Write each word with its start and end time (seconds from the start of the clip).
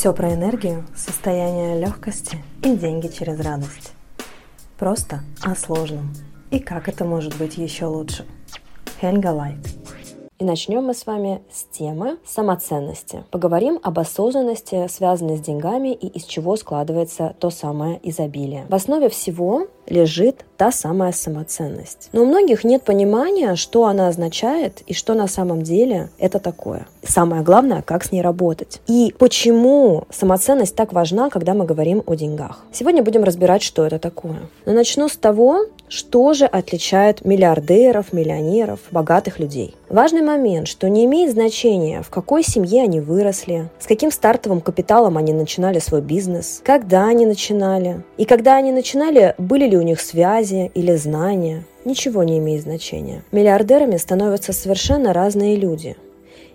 Все 0.00 0.14
про 0.14 0.32
энергию, 0.32 0.86
состояние 0.96 1.78
легкости 1.78 2.42
и 2.64 2.74
деньги 2.74 3.08
через 3.08 3.38
радость. 3.38 3.92
Просто 4.78 5.20
о 5.42 5.54
сложном. 5.54 6.14
И 6.50 6.58
как 6.58 6.88
это 6.88 7.04
может 7.04 7.36
быть 7.36 7.58
еще 7.58 7.84
лучше. 7.84 8.24
Хельга 8.98 9.26
Лайт. 9.26 9.58
И 10.38 10.44
начнем 10.44 10.84
мы 10.84 10.94
с 10.94 11.04
вами 11.04 11.42
с 11.52 11.64
темы 11.64 12.16
самоценности. 12.24 13.24
Поговорим 13.30 13.78
об 13.82 13.98
осознанности, 13.98 14.88
связанной 14.88 15.36
с 15.36 15.42
деньгами 15.42 15.92
и 15.92 16.06
из 16.06 16.24
чего 16.24 16.56
складывается 16.56 17.36
то 17.38 17.50
самое 17.50 18.00
изобилие. 18.02 18.64
В 18.70 18.74
основе 18.74 19.10
всего 19.10 19.66
лежит 19.90 20.44
та 20.56 20.70
самая 20.70 21.12
самоценность. 21.12 22.10
Но 22.12 22.22
у 22.22 22.26
многих 22.26 22.64
нет 22.64 22.82
понимания, 22.82 23.56
что 23.56 23.86
она 23.86 24.08
означает 24.08 24.82
и 24.86 24.94
что 24.94 25.14
на 25.14 25.26
самом 25.26 25.62
деле 25.62 26.10
это 26.18 26.38
такое. 26.38 26.86
Самое 27.02 27.42
главное, 27.42 27.82
как 27.82 28.04
с 28.04 28.12
ней 28.12 28.20
работать. 28.20 28.80
И 28.86 29.14
почему 29.18 30.04
самоценность 30.10 30.76
так 30.76 30.92
важна, 30.92 31.30
когда 31.30 31.54
мы 31.54 31.64
говорим 31.64 32.02
о 32.06 32.14
деньгах. 32.14 32.64
Сегодня 32.72 33.02
будем 33.02 33.24
разбирать, 33.24 33.62
что 33.62 33.86
это 33.86 33.98
такое. 33.98 34.40
Но 34.66 34.72
начну 34.72 35.08
с 35.08 35.16
того, 35.16 35.64
что 35.88 36.34
же 36.34 36.44
отличает 36.44 37.24
миллиардеров, 37.24 38.12
миллионеров, 38.12 38.80
богатых 38.90 39.38
людей? 39.40 39.74
Важный 39.88 40.22
момент, 40.22 40.68
что 40.68 40.88
не 40.88 41.04
имеет 41.06 41.32
значения, 41.32 42.02
в 42.02 42.10
какой 42.10 42.44
семье 42.44 42.84
они 42.84 43.00
выросли, 43.00 43.70
с 43.80 43.86
каким 43.86 44.12
стартовым 44.12 44.60
капиталом 44.60 45.16
они 45.16 45.32
начинали 45.32 45.80
свой 45.80 46.00
бизнес, 46.00 46.60
когда 46.64 47.06
они 47.06 47.26
начинали. 47.26 48.04
И 48.18 48.24
когда 48.24 48.56
они 48.56 48.70
начинали, 48.70 49.34
были 49.38 49.66
ли 49.66 49.76
у 49.80 49.82
них 49.82 50.00
связи 50.00 50.70
или 50.74 50.94
знания, 50.94 51.64
ничего 51.84 52.22
не 52.22 52.38
имеет 52.38 52.62
значения. 52.62 53.24
Миллиардерами 53.32 53.96
становятся 53.96 54.52
совершенно 54.52 55.12
разные 55.12 55.56
люди. 55.56 55.96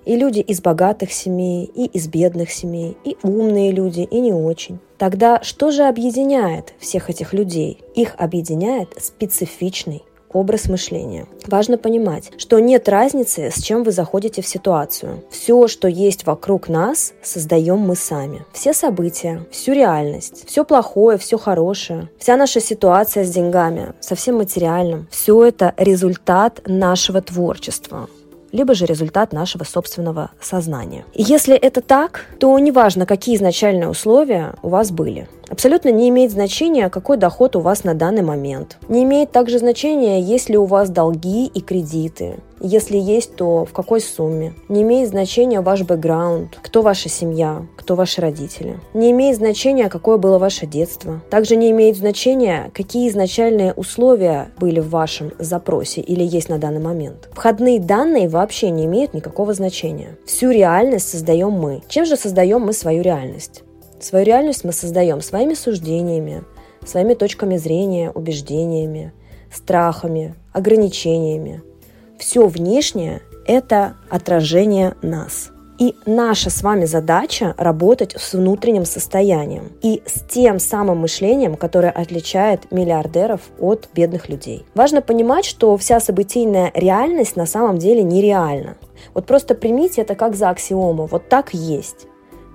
И 0.05 0.15
люди 0.15 0.39
из 0.39 0.61
богатых 0.61 1.11
семей, 1.11 1.65
и 1.65 1.85
из 1.85 2.07
бедных 2.07 2.51
семей, 2.51 2.95
и 3.03 3.17
умные 3.23 3.71
люди, 3.71 4.01
и 4.01 4.19
не 4.19 4.31
очень. 4.31 4.77
Тогда 4.99 5.41
что 5.41 5.71
же 5.71 5.83
объединяет 5.83 6.73
всех 6.79 7.09
этих 7.09 7.33
людей? 7.33 7.79
Их 7.95 8.13
объединяет 8.17 8.89
специфичный 9.01 10.03
образ 10.35 10.67
мышления. 10.69 11.27
Важно 11.47 11.77
понимать, 11.77 12.31
что 12.37 12.59
нет 12.59 12.89
разницы, 12.89 13.49
с 13.49 13.61
чем 13.61 13.83
вы 13.83 13.91
заходите 13.91 14.41
в 14.41 14.47
ситуацию. 14.47 15.23
Все, 15.31 15.67
что 15.67 15.87
есть 15.87 16.25
вокруг 16.25 16.67
нас, 16.67 17.13
создаем 17.23 17.79
мы 17.79 17.95
сами. 17.95 18.45
Все 18.53 18.73
события, 18.73 19.45
всю 19.51 19.73
реальность, 19.73 20.43
все 20.47 20.65
плохое, 20.65 21.17
все 21.17 21.37
хорошее, 21.37 22.09
вся 22.19 22.35
наша 22.37 22.59
ситуация 22.59 23.23
с 23.23 23.31
деньгами, 23.31 23.93
со 23.99 24.15
всем 24.15 24.37
материальным, 24.37 25.07
все 25.09 25.43
это 25.45 25.73
результат 25.77 26.61
нашего 26.65 27.21
творчества 27.21 28.09
либо 28.55 28.73
же 28.73 28.85
результат 28.85 29.33
нашего 29.33 29.63
собственного 29.63 30.31
сознания. 30.41 31.05
И 31.13 31.21
если 31.21 31.55
это 31.55 31.81
так, 31.81 32.25
то 32.39 32.57
неважно, 32.57 33.05
какие 33.05 33.35
изначальные 33.35 33.89
условия 33.89 34.55
у 34.63 34.69
вас 34.69 34.91
были. 34.91 35.27
Абсолютно 35.49 35.89
не 35.89 36.09
имеет 36.09 36.31
значения, 36.31 36.89
какой 36.89 37.17
доход 37.17 37.55
у 37.55 37.59
вас 37.59 37.83
на 37.83 37.93
данный 37.93 38.23
момент. 38.23 38.77
Не 38.89 39.03
имеет 39.03 39.31
также 39.31 39.59
значения, 39.59 40.21
есть 40.21 40.49
ли 40.49 40.57
у 40.57 40.65
вас 40.65 40.89
долги 40.89 41.45
и 41.45 41.61
кредиты. 41.61 42.37
Если 42.67 42.97
есть, 42.97 43.35
то 43.35 43.63
в 43.63 43.73
какой 43.73 44.01
сумме. 44.01 44.55
Не 44.69 44.81
имеет 44.81 45.09
значения 45.09 45.61
ваш 45.61 45.83
бэкграунд, 45.83 46.57
кто 46.63 46.81
ваша 46.81 47.09
семья, 47.09 47.67
кто 47.77 47.93
ваши 47.93 48.21
родители. 48.21 48.79
Не 48.95 49.11
имеет 49.11 49.37
значения, 49.37 49.87
какое 49.87 50.17
было 50.17 50.39
ваше 50.39 50.65
детство. 50.65 51.21
Также 51.29 51.57
не 51.57 51.69
имеет 51.69 51.95
значения, 51.95 52.71
какие 52.73 53.07
изначальные 53.09 53.73
условия 53.73 54.49
были 54.57 54.79
в 54.79 54.89
вашем 54.89 55.31
запросе 55.37 56.01
или 56.01 56.23
есть 56.23 56.49
на 56.49 56.57
данный 56.57 56.79
момент. 56.79 57.29
Входные 57.33 57.79
данные 57.79 58.27
вообще 58.27 58.71
не 58.71 58.85
имеют 58.85 59.13
никакого 59.13 59.53
значения. 59.53 60.17
Всю 60.25 60.49
реальность 60.49 61.07
создаем 61.07 61.51
мы. 61.51 61.83
Чем 61.87 62.05
же 62.05 62.17
создаем 62.17 62.61
мы 62.61 62.73
свою 62.73 63.03
реальность? 63.03 63.61
Свою 63.99 64.25
реальность 64.25 64.63
мы 64.63 64.71
создаем 64.71 65.21
своими 65.21 65.53
суждениями, 65.53 66.43
своими 66.83 67.13
точками 67.13 67.57
зрения, 67.57 68.09
убеждениями, 68.09 69.13
страхами, 69.53 70.33
ограничениями. 70.51 71.61
Все 72.19 72.47
внешнее– 72.47 73.21
это 73.45 73.95
отражение 74.09 74.95
нас. 75.01 75.51
И 75.77 75.93
наша 76.05 76.49
с 76.49 76.63
вами 76.63 76.85
задача 76.85 77.53
работать 77.57 78.15
с 78.17 78.33
внутренним 78.33 78.85
состоянием 78.85 79.73
и 79.81 80.01
с 80.05 80.21
тем 80.21 80.59
самым 80.59 80.99
мышлением, 80.99 81.55
которое 81.55 81.91
отличает 81.91 82.71
миллиардеров 82.71 83.41
от 83.59 83.89
бедных 83.93 84.29
людей. 84.29 84.65
Важно 84.73 85.01
понимать, 85.01 85.43
что 85.43 85.75
вся 85.75 85.99
событийная 85.99 86.71
реальность 86.73 87.35
на 87.35 87.45
самом 87.45 87.77
деле 87.77 88.03
нереальна. 88.03 88.77
Вот 89.13 89.25
просто 89.25 89.53
примите 89.53 90.01
это 90.01 90.15
как 90.15 90.35
за 90.35 90.49
аксиому. 90.49 91.07
Вот 91.07 91.27
так 91.27 91.53
есть. 91.53 92.07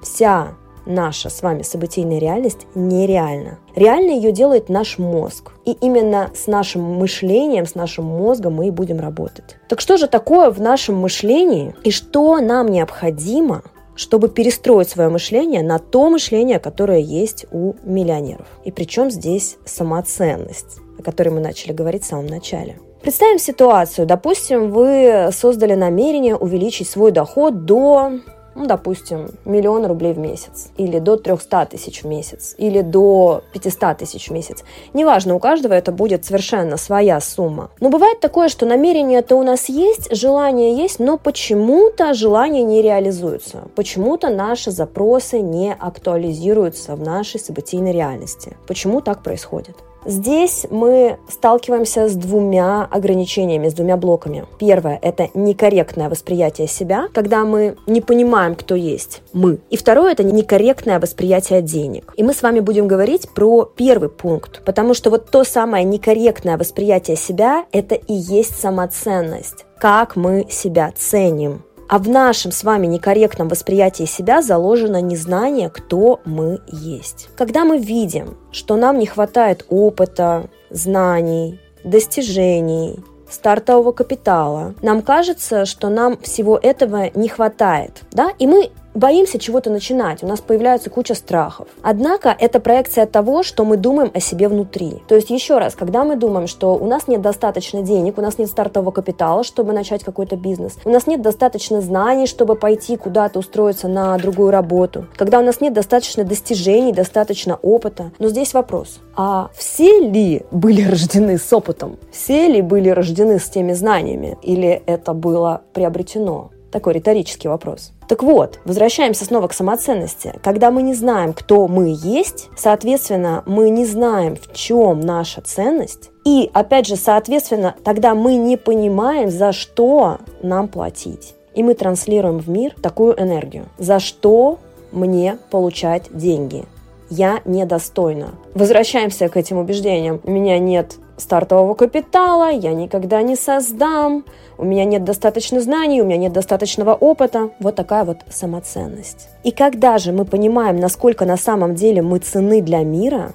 Вся 0.03 0.55
наша 0.87 1.31
с 1.31 1.43
вами 1.43 1.63
событийная 1.63 2.19
реальность 2.19 2.67
нереальна. 2.75 3.59
Реально 3.75 4.11
ее 4.11 4.33
делает 4.33 4.69
наш 4.69 4.99
мозг. 4.99 5.53
И 5.65 5.73
именно 5.73 6.31
с 6.35 6.47
нашим 6.47 6.83
мышлением, 6.83 7.67
с 7.67 7.75
нашим 7.75 8.05
мозгом 8.05 8.55
мы 8.55 8.69
и 8.69 8.71
будем 8.71 9.01
работать. 9.01 9.57
Так 9.69 9.81
что 9.81 9.97
же 9.97 10.07
такое 10.07 10.51
в 10.51 10.61
нашем 10.61 10.97
мышлении 10.97 11.75
и 11.85 11.91
что 11.91 12.41
нам 12.41 12.69
необходимо, 12.69 13.63
чтобы 13.95 14.29
перестроить 14.29 14.89
свое 14.89 15.09
мышление 15.11 15.63
на 15.63 15.79
то 15.79 16.09
мышление, 16.09 16.59
которое 16.59 17.01
есть 17.01 17.47
у 17.53 17.75
миллионеров. 17.83 18.47
И 18.65 18.73
причем 18.73 19.11
здесь 19.11 19.59
самоценность, 19.65 20.79
о 20.99 21.03
которой 21.03 21.29
мы 21.29 21.41
начали 21.41 21.73
говорить 21.73 22.05
в 22.05 22.07
самом 22.07 22.27
начале. 22.27 22.79
Представим 23.03 23.39
ситуацию. 23.39 24.07
Допустим, 24.07 24.71
вы 24.71 25.31
создали 25.33 25.75
намерение 25.75 26.37
увеличить 26.37 26.89
свой 26.89 27.13
доход 27.13 27.65
до 27.65 28.13
ну, 28.55 28.67
допустим, 28.67 29.29
миллион 29.45 29.87
рублей 29.87 30.13
в 30.13 30.19
месяц, 30.19 30.71
или 30.77 30.99
до 30.99 31.17
300 31.17 31.67
тысяч 31.67 32.03
в 32.03 32.07
месяц, 32.07 32.55
или 32.59 32.83
до 32.83 33.43
500 33.53 33.99
тысяч 33.99 34.29
в 34.29 34.33
месяц. 34.33 34.65
Неважно, 34.93 35.35
у 35.35 35.39
каждого 35.39 35.73
это 35.75 35.93
будет 35.93 36.25
совершенно 36.25 36.77
своя 36.77 37.21
сумма. 37.21 37.71
Но 37.81 37.91
бывает 37.91 38.21
такое, 38.21 38.49
что 38.49 38.67
намерение-то 38.67 39.37
у 39.37 39.43
нас 39.43 39.69
есть, 39.69 40.15
желание 40.15 40.77
есть, 40.77 40.99
но 40.99 41.17
почему-то 41.17 42.15
желание 42.15 42.63
не 42.63 42.83
реализуется. 42.83 43.69
Почему-то 43.77 44.29
наши 44.29 44.71
запросы 44.71 45.41
не 45.41 45.73
актуализируются 45.73 46.97
в 46.97 47.01
нашей 47.01 47.41
событийной 47.41 47.93
реальности. 47.93 48.57
Почему 48.67 49.01
так 49.01 49.23
происходит? 49.23 49.77
Здесь 50.05 50.67
мы 50.71 51.19
сталкиваемся 51.29 52.09
с 52.09 52.15
двумя 52.15 52.89
ограничениями, 52.91 53.69
с 53.69 53.75
двумя 53.75 53.97
блоками. 53.97 54.47
Первое– 54.59 54.99
это 55.03 55.29
некорректное 55.35 56.09
восприятие 56.09 56.69
себя, 56.69 57.09
когда 57.13 57.45
мы 57.45 57.77
не 57.87 58.01
понимаем, 58.01 58.55
кто 58.55 58.75
есть 58.75 59.23
мы. 59.33 59.59
И 59.69 59.77
второе– 59.77 60.13
это 60.13 60.23
некорректное 60.23 60.99
восприятие 60.99 61.61
денег. 61.61 62.15
И 62.17 62.23
мы 62.23 62.33
с 62.33 62.43
вами 62.43 62.61
будем 62.61 62.89
говорить 62.89 63.29
про 63.31 63.65
первый 63.65 64.09
пункт, 64.09 64.63
потому 64.65 64.95
что 64.95 65.11
вот 65.11 65.31
то 65.31 65.45
самое 65.45 65.85
некорректное 65.85 66.57
восприятие 66.57 67.17
себя– 67.17 67.67
это 67.73 67.95
и 67.95 68.15
есть 68.15 68.59
самоценность. 68.59 69.67
Как 69.79 70.17
мы 70.17 70.47
себя 70.51 70.93
ценим, 70.95 71.63
а 71.91 71.99
в 71.99 72.09
нашем 72.09 72.53
с 72.53 72.63
вами 72.63 72.87
некорректном 72.87 73.49
восприятии 73.49 74.05
себя 74.05 74.43
заложено 74.43 75.01
незнание, 75.01 75.69
кто 75.71 76.21
мы 76.25 76.61
есть. 76.69 77.29
Когда 77.37 77.65
мы 77.65 77.79
видим, 77.79 78.39
что 78.53 78.77
нам 78.77 78.97
не 79.01 79.07
хватает 79.07 79.67
опыта, 79.69 80.49
знаний, 80.71 81.59
достижений, 81.83 83.01
стартового 83.29 83.91
капитала. 83.91 84.75
Нам 84.83 85.03
кажется, 85.03 85.65
что 85.65 85.89
нам 85.89 86.17
всего 86.19 86.59
этого 86.63 87.11
не 87.17 87.29
хватает, 87.29 88.03
да, 88.13 88.31
и 88.39 88.47
мы 88.47 88.71
боимся 88.95 89.39
чего-то 89.39 89.71
начинать, 89.71 90.23
у 90.23 90.27
нас 90.27 90.41
появляется 90.41 90.91
куча 90.91 91.15
страхов. 91.15 91.69
Однако 91.83 92.35
это 92.39 92.61
проекция 92.61 93.07
того, 93.07 93.43
что 93.43 93.65
мы 93.65 93.77
думаем 93.77 94.11
о 94.15 94.21
себе 94.21 94.49
внутри. 94.49 95.03
То 95.09 95.15
есть 95.15 95.31
еще 95.31 95.59
раз, 95.59 95.75
когда 95.75 96.05
мы 96.05 96.17
думаем, 96.17 96.47
что 96.47 96.75
у 96.75 96.87
нас 96.87 97.09
нет 97.09 97.21
достаточно 97.23 97.83
денег, 97.83 98.19
у 98.19 98.23
нас 98.23 98.39
нет 98.39 98.49
стартового 98.49 98.91
капитала, 98.91 99.45
чтобы 99.45 99.73
начать 99.73 100.05
какой-то 100.05 100.37
бизнес, 100.37 100.77
у 100.85 100.91
нас 100.91 101.07
нет 101.07 101.23
достаточно 101.23 101.81
знаний, 101.81 102.27
чтобы 102.27 102.57
пойти 102.57 102.97
куда-то 102.97 103.39
устроиться 103.39 103.89
на 103.89 104.17
другую 104.19 104.51
работу, 104.51 105.07
когда 105.17 105.39
у 105.39 105.43
нас 105.43 105.61
нет 105.61 105.73
достаточно 105.73 106.25
достижений, 106.25 106.93
достаточно 106.93 107.59
опыта. 107.63 108.13
Но 108.19 108.29
здесь 108.29 108.55
вопрос, 108.55 109.01
а 109.17 109.51
все 109.55 110.01
ли 110.01 110.43
были 110.51 110.83
рождены 110.83 111.39
с 111.39 111.53
опытом? 111.53 111.99
Все 112.11 112.49
ли 112.49 112.63
были 112.63 112.89
рождены 112.89 113.39
с 113.39 113.49
теми 113.49 113.73
знаниями? 113.73 114.39
Или 114.43 114.83
это 114.87 115.13
было 115.13 115.63
приобретено? 115.73 116.51
Такой 116.71 116.95
риторический 116.95 117.49
вопрос. 117.49 117.93
Так 118.11 118.25
вот, 118.25 118.59
возвращаемся 118.65 119.25
снова 119.25 119.47
к 119.47 119.53
самоценности. 119.53 120.35
Когда 120.43 120.73
мы 120.73 120.83
не 120.83 120.95
знаем, 120.95 121.33
кто 121.33 121.69
мы 121.69 121.95
есть, 121.97 122.49
соответственно, 122.57 123.45
мы 123.47 123.71
не 123.71 123.87
знаем, 123.87 124.35
в 124.35 124.53
чем 124.53 124.99
наша 124.99 125.43
ценность, 125.43 126.11
и, 126.25 126.51
опять 126.53 126.89
же, 126.89 126.97
соответственно, 126.97 127.77
тогда 127.85 128.17
мы 128.17 128.35
не 128.35 128.57
понимаем, 128.57 129.31
за 129.31 129.53
что 129.53 130.19
нам 130.43 130.67
платить. 130.67 131.37
И 131.55 131.63
мы 131.63 131.75
транслируем 131.75 132.39
в 132.39 132.49
мир 132.49 132.75
такую 132.83 133.13
энергию. 133.17 133.67
За 133.79 134.01
что 134.01 134.59
мне 134.91 135.39
получать 135.53 136.07
деньги? 136.11 136.65
Я 137.11 137.43
недостойна. 137.45 138.35
Возвращаемся 138.55 139.29
к 139.29 139.37
этим 139.37 139.59
убеждениям. 139.59 140.21
У 140.25 140.33
меня 140.33 140.59
нет 140.59 140.97
стартового 141.21 141.75
капитала, 141.75 142.51
я 142.51 142.73
никогда 142.75 143.23
не 143.23 143.37
создам, 143.37 144.25
у 144.59 144.65
меня 144.65 144.85
нет 144.85 145.05
достаточно 145.05 145.61
знаний, 145.61 146.03
у 146.03 146.05
меня 146.05 146.17
нет 146.17 146.33
достаточного 146.33 146.95
опыта. 146.95 147.51
Вот 147.61 147.77
такая 147.77 148.05
вот 148.05 148.19
самоценность. 148.29 149.29
И 149.45 149.53
когда 149.53 149.99
же 149.99 150.13
мы 150.13 150.25
понимаем, 150.25 150.77
насколько 150.77 151.25
на 151.25 151.37
самом 151.37 151.75
деле 151.75 152.03
мы 152.03 152.19
цены 152.19 152.61
для 152.61 152.81
мира, 152.81 153.33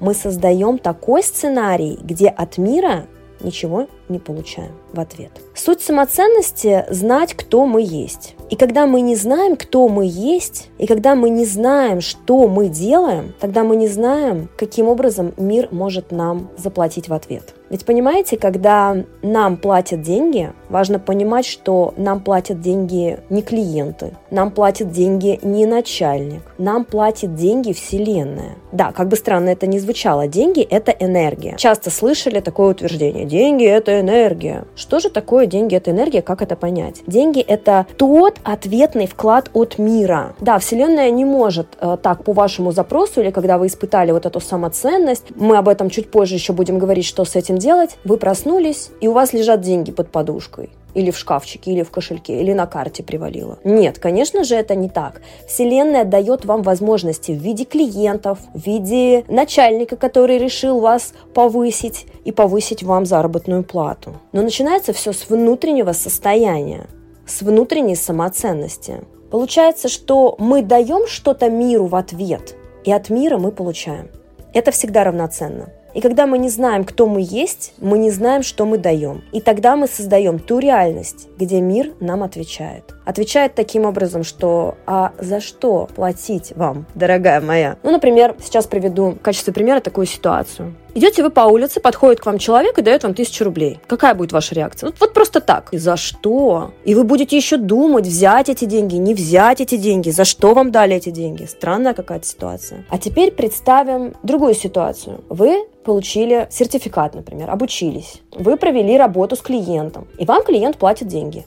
мы 0.00 0.14
создаем 0.14 0.78
такой 0.78 1.22
сценарий, 1.22 1.98
где 2.02 2.28
от 2.28 2.58
мира 2.58 3.06
ничего 3.44 3.88
не 4.08 4.18
получаем 4.18 4.72
в 4.92 5.00
ответ. 5.00 5.30
Суть 5.54 5.80
самоценности– 5.80 6.84
знать, 6.90 7.34
кто 7.34 7.66
мы 7.66 7.82
есть. 7.82 8.34
И 8.50 8.56
когда 8.56 8.86
мы 8.86 9.00
не 9.00 9.16
знаем, 9.16 9.56
кто 9.56 9.88
мы 9.88 10.06
есть, 10.06 10.70
и 10.78 10.86
когда 10.86 11.14
мы 11.14 11.30
не 11.30 11.44
знаем, 11.44 12.00
что 12.00 12.48
мы 12.48 12.68
делаем, 12.68 13.34
тогда 13.40 13.64
мы 13.64 13.76
не 13.76 13.88
знаем, 13.88 14.48
каким 14.56 14.88
образом 14.88 15.32
мир 15.36 15.68
может 15.70 16.12
нам 16.12 16.50
заплатить 16.56 17.08
в 17.08 17.14
ответ. 17.14 17.54
Ведь 17.72 17.86
понимаете, 17.86 18.36
когда 18.36 18.98
нам 19.22 19.56
платят 19.56 20.02
деньги, 20.02 20.52
важно 20.68 20.98
понимать, 20.98 21.46
что 21.46 21.94
нам 21.96 22.20
платят 22.20 22.60
деньги 22.60 23.18
не 23.30 23.40
клиенты, 23.40 24.12
нам 24.30 24.50
платят 24.50 24.90
деньги 24.90 25.40
не 25.42 25.64
начальник, 25.64 26.42
нам 26.58 26.84
платит 26.84 27.34
деньги 27.34 27.72
Вселенная. 27.72 28.56
Да, 28.72 28.92
как 28.92 29.08
бы 29.08 29.16
странно 29.16 29.48
это 29.48 29.66
ни 29.66 29.78
звучало, 29.78 30.28
деньги– 30.28 30.60
это 30.70 30.92
энергия. 30.92 31.56
Часто 31.56 31.88
слышали 31.88 32.40
такое 32.40 32.72
утверждение– 32.72 33.24
деньги– 33.26 33.64
это 33.66 34.00
энергия. 34.00 34.64
Что 34.76 35.00
же 35.00 35.08
такое 35.08 35.46
деньги– 35.46 35.74
это 35.76 35.92
энергия, 35.92 36.20
как 36.20 36.42
это 36.42 36.56
понять? 36.56 37.00
Деньги– 37.06 37.40
это 37.40 37.86
тот 37.96 38.36
ответный 38.44 39.06
вклад 39.06 39.48
от 39.54 39.78
мира. 39.78 40.34
Да, 40.40 40.58
Вселенная 40.58 41.10
не 41.10 41.24
может 41.24 41.68
э, 41.80 41.96
так 42.02 42.22
по 42.24 42.34
вашему 42.34 42.72
запросу 42.72 43.22
или 43.22 43.30
когда 43.30 43.56
вы 43.56 43.68
испытали 43.68 44.12
вот 44.12 44.26
эту 44.26 44.40
самоценность, 44.40 45.28
мы 45.36 45.56
об 45.56 45.70
этом 45.70 45.88
чуть 45.88 46.10
позже 46.10 46.34
еще 46.34 46.52
будем 46.52 46.78
говорить, 46.78 47.06
что 47.06 47.24
с 47.24 47.34
этим 47.34 47.61
делать, 47.62 47.96
вы 48.04 48.18
проснулись, 48.18 48.90
и 49.00 49.08
у 49.08 49.12
вас 49.12 49.32
лежат 49.32 49.60
деньги 49.60 49.92
под 49.92 50.10
подушкой 50.10 50.70
или 50.94 51.10
в 51.10 51.18
шкафчике, 51.18 51.72
или 51.72 51.82
в 51.82 51.90
кошельке, 51.90 52.40
или 52.40 52.52
на 52.52 52.66
карте 52.66 53.02
привалило. 53.02 53.58
Нет, 53.64 53.98
конечно 53.98 54.44
же, 54.44 54.54
это 54.54 54.74
не 54.74 54.88
так. 54.88 55.22
Вселенная 55.48 56.04
дает 56.04 56.44
вам 56.44 56.62
возможности 56.62 57.32
в 57.32 57.36
виде 57.36 57.64
клиентов, 57.64 58.38
в 58.54 58.66
виде 58.66 59.24
начальника, 59.28 59.96
который 59.96 60.38
решил 60.38 60.80
вас 60.80 61.14
повысить 61.34 62.06
и 62.24 62.32
повысить 62.32 62.82
вам 62.82 63.06
заработную 63.06 63.64
плату. 63.64 64.14
Но 64.32 64.42
начинается 64.42 64.92
все 64.92 65.12
с 65.12 65.28
внутреннего 65.28 65.92
состояния, 65.92 66.86
с 67.26 67.42
внутренней 67.42 67.96
самоценности. 67.96 69.00
Получается, 69.30 69.88
что 69.88 70.36
мы 70.38 70.62
даем 70.62 71.06
что-то 71.06 71.48
миру 71.48 71.86
в 71.86 71.94
ответ, 71.94 72.54
и 72.84 72.92
от 72.92 73.08
мира 73.08 73.38
мы 73.38 73.50
получаем. 73.50 74.10
Это 74.52 74.70
всегда 74.70 75.04
равноценно. 75.04 75.70
И 75.94 76.00
когда 76.00 76.26
мы 76.26 76.38
не 76.38 76.48
знаем, 76.48 76.84
кто 76.84 77.06
мы 77.06 77.20
есть, 77.22 77.74
мы 77.78 77.98
не 77.98 78.10
знаем, 78.10 78.42
что 78.42 78.64
мы 78.64 78.78
даем. 78.78 79.22
И 79.32 79.40
тогда 79.40 79.76
мы 79.76 79.86
создаем 79.86 80.38
ту 80.38 80.58
реальность, 80.58 81.28
где 81.38 81.60
мир 81.60 81.92
нам 82.00 82.22
отвечает. 82.22 82.94
Отвечает 83.04 83.54
таким 83.54 83.84
образом, 83.84 84.24
что 84.24 84.76
«А 84.86 85.12
за 85.18 85.40
что 85.40 85.88
платить 85.94 86.52
вам, 86.56 86.86
дорогая 86.94 87.40
моя?» 87.40 87.76
Ну, 87.82 87.90
например, 87.90 88.36
сейчас 88.42 88.66
приведу 88.66 89.10
в 89.10 89.18
качестве 89.18 89.52
примера 89.52 89.80
такую 89.80 90.06
ситуацию. 90.06 90.74
Идете 90.94 91.22
вы 91.22 91.30
по 91.30 91.40
улице, 91.40 91.80
подходит 91.80 92.20
к 92.20 92.26
вам 92.26 92.36
человек 92.36 92.78
и 92.78 92.82
дает 92.82 93.02
вам 93.02 93.14
тысячу 93.14 93.44
рублей. 93.44 93.80
Какая 93.86 94.14
будет 94.14 94.32
ваша 94.32 94.54
реакция? 94.54 94.88
Вот, 94.88 94.96
вот 95.00 95.14
просто 95.14 95.40
так. 95.40 95.68
И 95.72 95.78
за 95.78 95.96
что? 95.96 96.72
И 96.84 96.94
вы 96.94 97.04
будете 97.04 97.34
еще 97.34 97.56
думать, 97.56 98.06
взять 98.06 98.50
эти 98.50 98.66
деньги, 98.66 98.96
не 98.96 99.14
взять 99.14 99.62
эти 99.62 99.76
деньги, 99.76 100.10
за 100.10 100.26
что 100.26 100.52
вам 100.52 100.70
дали 100.70 100.94
эти 100.94 101.08
деньги. 101.08 101.44
Странная 101.44 101.94
какая-то 101.94 102.26
ситуация. 102.26 102.84
А 102.90 102.98
теперь 102.98 103.32
представим 103.32 104.14
другую 104.22 104.54
ситуацию. 104.54 105.24
Вы 105.30 105.64
получили 105.82 106.46
сертификат, 106.50 107.14
например, 107.14 107.50
обучились. 107.50 108.20
Вы 108.32 108.56
провели 108.56 108.96
работу 108.98 109.34
с 109.34 109.40
клиентом, 109.40 110.06
и 110.18 110.26
вам 110.26 110.42
клиент 110.44 110.76
платит 110.76 111.08
деньги. 111.08 111.46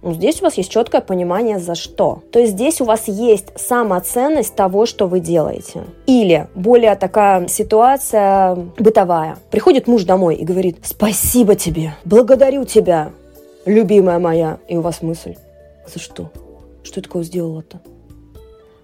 Ну, 0.00 0.14
здесь 0.14 0.40
у 0.40 0.44
вас 0.44 0.54
есть 0.54 0.70
четкое 0.70 1.00
понимание, 1.00 1.58
за 1.58 1.74
что. 1.74 2.22
То 2.30 2.38
есть 2.38 2.52
здесь 2.52 2.80
у 2.80 2.84
вас 2.84 3.08
есть 3.08 3.46
самоценность 3.56 4.54
того, 4.54 4.86
что 4.86 5.08
вы 5.08 5.18
делаете. 5.18 5.84
Или 6.06 6.46
более 6.54 6.94
такая 6.94 7.48
ситуация 7.48 8.54
бытовая. 8.78 9.38
Приходит 9.50 9.88
муж 9.88 10.04
домой 10.04 10.36
и 10.36 10.44
говорит, 10.44 10.78
спасибо 10.84 11.56
тебе, 11.56 11.94
благодарю 12.04 12.64
тебя, 12.64 13.10
любимая 13.66 14.20
моя. 14.20 14.58
И 14.68 14.76
у 14.76 14.82
вас 14.82 15.02
мысль, 15.02 15.34
за 15.92 15.98
что? 15.98 16.30
Что 16.84 17.00
я 17.00 17.02
такого 17.02 17.24
сделала-то? 17.24 17.80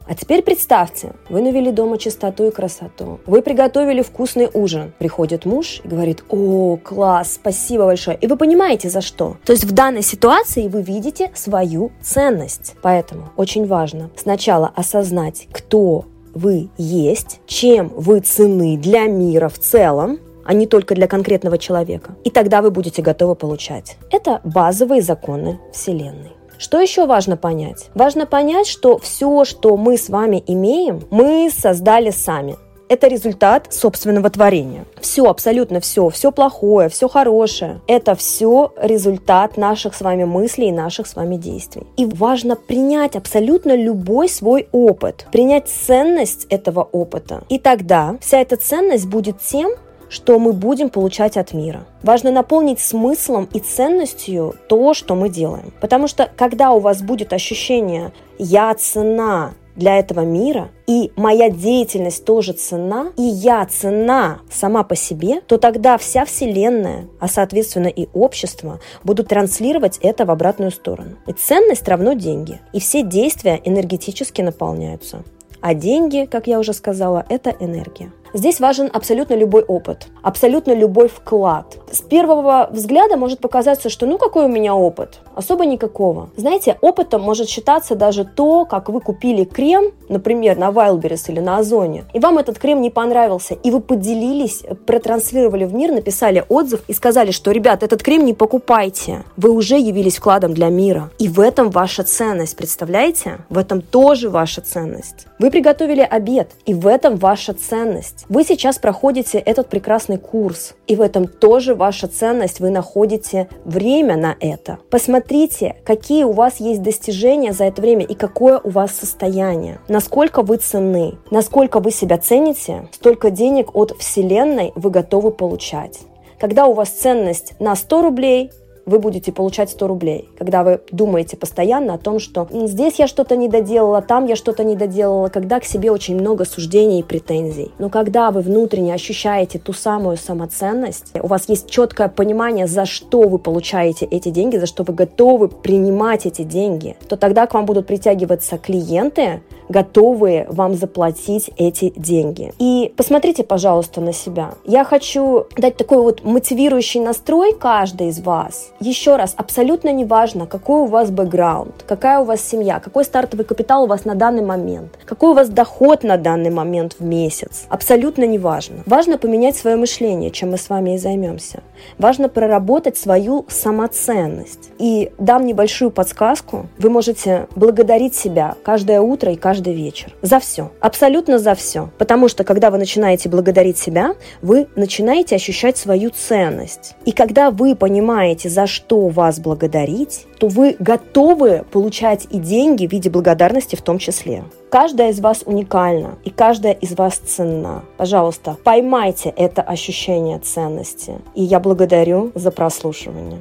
А 0.07 0.15
теперь 0.15 0.43
представьте, 0.43 1.13
вы 1.31 1.41
навели 1.41 1.73
дома 1.73 1.97
чистоту 1.97 2.49
и 2.49 2.51
красоту. 2.51 3.21
Вы 3.27 3.41
приготовили 3.41 4.03
вкусный 4.03 4.49
ужин. 4.53 4.93
Приходит 4.99 5.47
муж 5.47 5.81
и 5.83 5.89
говорит, 5.89 6.25
о, 6.29 6.77
класс, 6.77 7.35
спасибо 7.35 7.87
большое. 7.87 8.19
И 8.19 8.27
вы 8.27 8.37
понимаете, 8.37 8.91
за 8.91 9.01
что. 9.01 9.39
То 9.45 9.53
есть 9.53 9.65
в 9.65 9.73
данной 9.73 10.03
ситуации 10.03 10.69
вы 10.69 10.83
видите 10.83 11.31
свою 11.35 11.91
ценность. 12.03 12.75
Поэтому 12.83 13.31
очень 13.37 13.67
важно 13.67 14.11
сначала 14.17 14.71
осознать, 14.75 15.49
кто 15.53 16.05
вы 16.35 16.69
есть, 16.77 17.41
чем 17.47 17.89
вы 17.89 18.21
цены 18.21 18.77
для 18.77 19.07
мира 19.07 19.49
в 19.49 19.59
целом, 19.59 20.19
а 20.45 20.53
не 20.53 20.67
только 20.67 20.95
для 20.95 21.07
конкретного 21.07 21.57
человека. 21.57 22.17
И 22.25 22.31
тогда 22.31 22.61
вы 22.61 22.71
будете 22.71 23.01
готовы 23.01 23.35
получать. 23.35 23.97
Это 24.11 24.41
базовые 24.45 25.01
законы 25.01 25.59
Вселенной. 25.73 26.33
Что 26.59 26.81
еще 26.81 27.07
важно 27.07 27.37
понять? 27.37 27.91
Важно 27.95 28.27
понять, 28.27 28.67
что 28.67 28.99
все, 28.99 29.45
что 29.45 29.77
мы 29.77 29.97
с 29.97 30.09
вами 30.09 30.43
имеем, 30.47 31.03
мы 31.11 31.51
создали 31.51 32.11
сами 32.11 32.57
это 32.89 33.09
результат 33.09 33.73
собственного 33.73 34.31
творения. 34.31 34.85
Все, 35.01 35.25
абсолютно 35.25 35.81
все, 35.81 36.09
все 36.11 36.31
плохое, 36.31 36.89
все 36.89 37.09
хорошее, 37.09 37.81
это 37.87 38.15
все 38.15 38.73
результат 38.81 39.57
наших 39.57 39.95
с 39.95 40.01
вами 40.01 40.25
мыслей 40.25 40.69
и 40.69 40.73
наших 40.73 41.07
с 41.07 41.17
вами 41.17 41.37
действий. 41.37 41.87
И 41.97 42.05
важно 42.05 42.57
принять 42.57 43.17
абсолютно 43.17 43.75
любой 43.75 44.29
свой 44.29 44.69
опыт, 44.73 45.27
принять 45.33 45.69
ценность 45.69 46.47
этого 46.51 46.83
опыта. 46.83 47.43
И 47.49 47.59
тогда 47.59 48.17
вся 48.21 48.41
эта 48.41 48.57
ценность 48.57 49.07
будет 49.07 49.41
тем, 49.41 49.73
что 50.09 50.39
мы 50.39 50.53
будем 50.53 50.91
получать 50.91 51.37
от 51.37 51.53
мира. 51.53 51.85
Важно 52.03 52.31
наполнить 52.31 52.81
смыслом 52.81 53.49
и 53.53 53.61
ценностью 53.61 54.55
то, 54.69 54.95
что 54.95 55.15
мы 55.15 55.29
делаем. 55.29 55.73
Потому 55.81 56.09
что 56.09 56.31
когда 56.37 56.73
у 56.73 56.81
вас 56.81 57.03
будет 57.03 57.33
ощущение 57.33 58.13
«я 58.39 58.75
цена 58.75 59.53
для 59.77 59.99
этого 59.99 60.21
мира, 60.21 60.69
и 60.87 61.11
моя 61.17 61.51
деятельность 61.51 62.25
тоже 62.25 62.53
цена, 62.53 63.09
и 63.17 63.23
я 63.23 63.65
цена 63.67 64.39
сама 64.51 64.85
по 64.85 64.95
себе, 64.95 65.41
то 65.41 65.59
тогда 65.59 65.99
вся 65.99 66.25
Вселенная, 66.25 67.09
а 67.19 67.29
соответственно 67.29 67.89
и 67.89 68.09
общество, 68.13 68.81
будут 69.03 69.29
транслировать 69.29 69.99
это 70.01 70.25
в 70.27 70.31
обратную 70.31 70.71
сторону. 70.71 71.17
И 71.27 71.33
ценность 71.33 71.89
равно 71.89 72.13
деньги, 72.13 72.61
и 72.73 72.81
все 72.81 73.03
действия 73.03 73.61
энергетически 73.65 74.43
наполняются. 74.43 75.25
А 75.61 75.75
деньги, 75.75 76.29
как 76.31 76.47
я 76.47 76.59
уже 76.59 76.73
сказала, 76.73 77.25
это 77.29 77.55
энергия. 77.59 78.13
Здесь 78.35 78.59
важен 78.59 78.91
абсолютно 78.93 79.35
любой 79.35 79.63
опыт, 79.63 80.09
абсолютно 80.21 80.75
любой 80.75 81.07
вклад. 81.07 81.79
С 81.93 82.01
первого 82.01 82.69
взгляда 82.73 83.17
может 83.17 83.39
показаться, 83.39 83.89
что 83.89 84.07
ну 84.07 84.19
какой 84.19 84.47
у 84.47 84.49
меня 84.49 84.75
опыт? 84.75 85.21
Особо 85.37 85.65
никакого. 85.65 86.31
Знаете, 86.37 86.77
опытом 86.81 87.23
может 87.23 87.49
считаться 87.49 87.95
даже 87.95 88.25
то, 88.25 88.65
как 88.65 88.89
вы 88.89 89.01
купили 89.01 89.45
крем, 89.45 89.93
например, 90.09 90.59
на 90.59 90.71
Wildberries 90.71 91.31
или 91.31 91.39
на 91.39 91.59
Озоне, 91.59 92.07
и 92.13 92.19
вам 92.19 92.39
этот 92.39 92.59
крем 92.59 92.81
не 92.81 92.91
понравился, 92.91 93.55
и 93.55 93.71
вы 93.71 93.81
поделились, 93.81 94.65
протранслировали 94.85 95.65
в 95.65 95.73
мир, 95.73 95.93
написали 95.93 96.45
отзыв 96.49 96.83
и 96.89 96.93
сказали, 96.93 97.31
что, 97.31 97.53
ребят, 97.53 97.85
этот 97.85 98.03
крем 98.03 98.25
не 98.25 98.35
покупайте. 98.35 99.23
Вы 99.37 99.51
уже 99.51 99.79
явились 99.79 100.17
вкладом 100.17 100.55
для 100.55 100.71
мира. 100.71 101.11
И 101.21 101.29
в 101.29 101.39
этом 101.39 101.71
ваша 101.71 102.03
ценность, 102.03 102.57
представляете? 102.57 103.39
В 103.49 103.59
этом 103.59 103.81
тоже 103.81 104.29
ваша 104.29 104.61
ценность. 104.61 105.29
Вы 105.39 105.53
приготовили 105.53 106.01
обед, 106.01 106.51
и 106.67 106.75
в 106.75 106.89
этом 106.89 107.15
ваша 107.15 107.55
ценность. 107.55 108.24
Вы 108.29 108.45
сейчас 108.45 108.79
проходите 108.79 109.39
этот 109.39 109.69
прекрасный 109.69 110.17
курс, 110.17 110.75
и 110.87 110.97
в 110.97 111.03
этом 111.03 111.27
тоже 111.27 111.75
ваша 111.75 112.09
ценность, 112.09 112.59
вы 112.61 112.71
находите 112.71 113.49
время 113.65 114.17
на 114.17 114.35
это. 114.41 114.79
Посмотрите, 114.91 115.77
какие 115.85 116.25
у 116.25 116.33
вас 116.33 116.59
есть 116.59 116.83
достижения 116.83 117.53
за 117.53 117.65
это 117.65 117.83
время 117.83 118.05
и 118.05 118.15
какое 118.15 118.59
у 118.59 118.71
вас 118.71 118.93
состояние, 118.93 119.79
насколько 119.89 120.43
вы 120.43 120.57
ценны, 120.57 121.19
насколько 121.31 121.81
вы 121.81 121.91
себя 121.91 122.17
цените, 122.17 122.89
столько 122.93 123.31
денег 123.31 123.77
от 123.77 123.93
Вселенной 123.99 124.73
вы 124.75 124.91
готовы 124.91 125.31
получать. 125.31 126.01
Когда 126.41 126.67
у 126.67 126.73
вас 126.73 126.89
ценность 126.89 127.55
на 127.61 127.77
100 127.77 128.03
рублей, 128.03 128.51
вы 128.87 128.99
будете 128.99 129.33
получать 129.33 129.71
100 129.71 129.87
рублей, 129.87 130.29
когда 130.39 130.63
вы 130.63 130.81
думаете 130.91 131.37
постоянно 131.37 131.95
о 131.95 131.99
том, 131.99 132.19
что 132.19 132.49
здесь 132.51 132.99
я 132.99 133.07
что-то 133.07 133.37
не 133.37 133.49
доделала, 133.49 134.03
там 134.03 134.27
я 134.27 134.37
что-то 134.37 134.65
не 134.65 134.77
доделала, 134.77 135.29
когда 135.29 135.61
к 135.61 135.65
себе 135.65 135.91
очень 135.91 136.15
много 136.17 136.45
суждений 136.45 137.01
и 137.01 137.03
претензий. 137.03 137.73
Но 137.79 137.89
когда 137.89 138.31
вы 138.31 138.41
внутренне 138.41 138.95
ощущаете 138.95 139.59
ту 139.59 139.73
самую 139.73 140.17
самоценность, 140.17 141.13
у 141.21 141.27
вас 141.27 141.49
есть 141.49 141.71
четкое 141.71 142.09
понимание, 142.09 142.67
за 142.67 142.87
что 142.87 143.23
вы 143.23 143.39
получаете 143.39 144.07
эти 144.07 144.29
деньги, 144.29 144.57
за 144.57 144.67
что 144.67 144.83
вы 144.83 144.95
готовы 144.95 145.49
принимать 145.49 146.27
эти 146.27 146.43
деньги, 146.43 146.97
то 147.09 147.17
тогда 147.17 147.47
к 147.47 147.55
вам 147.55 147.67
будут 147.67 147.87
притягиваться 147.87 148.59
клиенты, 148.59 149.43
готовые 149.69 150.47
вам 150.49 150.75
заплатить 150.75 151.51
эти 151.57 151.93
деньги. 151.97 152.53
И 152.59 152.93
посмотрите, 152.97 153.45
пожалуйста, 153.45 154.01
на 154.01 154.13
себя. 154.13 154.53
Я 154.65 154.85
хочу 154.85 155.47
дать 155.57 155.77
такой 155.77 155.99
вот 155.99 156.25
мотивирующий 156.25 157.01
настрой 157.01 157.53
каждой 157.55 158.09
из 158.09 158.21
вас. 158.21 158.71
Еще 158.81 159.17
раз, 159.17 159.35
абсолютно 159.37 159.91
не 159.93 160.05
важно, 160.05 160.47
какой 160.47 160.83
у 160.83 160.87
вас 160.87 161.11
бэкграунд, 161.11 161.85
какая 161.87 162.21
у 162.21 162.25
вас 162.25 162.41
семья, 162.41 162.81
какой 162.81 163.05
стартовый 163.05 163.45
капитал 163.45 163.85
у 163.85 163.87
вас 163.87 164.05
на 164.05 164.15
данный 164.15 164.43
момент, 164.43 164.99
какой 165.05 165.31
у 165.31 165.35
вас 165.35 165.49
доход 165.49 166.03
на 166.03 166.17
данный 166.17 166.51
момент 166.51 166.97
в 166.99 167.05
месяц. 167.05 167.67
Абсолютно 167.69 168.25
не 168.25 168.39
важно. 168.39 168.83
Поменять 169.25 169.57
свое 169.57 169.77
мышление, 169.77 170.31
чем 170.31 170.51
мы 170.51 170.59
с 170.59 170.69
вами 170.69 170.95
и 170.95 170.99
займемся. 170.99 171.63
Важно 171.99 172.29
проработать 172.29 172.97
свою 172.97 173.47
самоценность. 173.49 174.71
И 174.79 175.13
дам 175.19 175.47
небольшую 175.47 175.91
подсказку. 175.91 176.67
Вы 176.79 176.91
можете 176.91 177.49
благодарить 177.57 178.15
себя 178.15 178.55
каждое 178.63 179.01
утро 179.01 179.33
и 179.33 179.37
каждый 179.55 179.75
вечер. 179.75 180.13
За 180.21 180.41
все. 180.41 180.73
Абсолютно 180.81 181.39
за 181.39 181.55
все. 181.55 181.89
Потому 181.97 182.29
что, 182.29 182.43
когда 182.43 182.71
вы 182.71 182.79
начинаете 182.79 183.29
благодарить 183.29 183.79
себя, 183.79 184.17
вы 184.43 184.67
начинаете 184.75 185.37
ощущать 185.37 185.77
свою 185.77 186.11
ценность. 186.11 186.97
И 187.05 187.13
когда 187.13 187.53
вы 187.53 187.77
понимаете, 187.77 188.49
за 188.49 188.67
что 188.67 189.07
вас 189.07 189.39
благодарить, 189.39 190.27
то 190.41 190.49
вы 190.49 190.75
готовы 190.81 191.65
получать 191.71 192.27
и 192.33 192.39
деньги 192.39 192.89
в 192.89 192.91
виде 192.91 193.11
благодарности 193.11 193.77
в 193.77 193.83
том 193.83 193.99
числе. 193.99 194.43
Каждая 194.71 195.11
из 195.13 195.21
вас 195.21 195.45
уникальна, 195.47 196.19
и 196.25 196.31
каждая 196.31 196.73
из 196.73 196.97
вас 196.97 197.15
ценна. 197.19 197.85
Пожалуйста, 197.97 198.57
поймайте 198.65 199.33
это 199.37 199.63
ощущение 199.63 200.41
ценности. 200.41 201.13
И 201.37 201.45
я 201.45 201.61
благодарю 201.61 202.33
за 202.35 202.51
прослушивание. 202.51 203.41